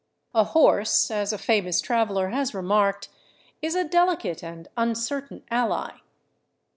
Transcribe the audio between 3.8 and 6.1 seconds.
delicate and uncertain ally.